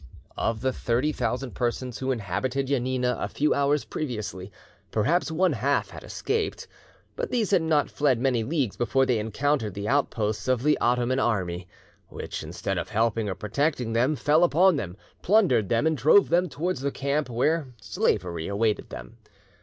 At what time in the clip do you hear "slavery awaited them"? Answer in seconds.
17.79-19.17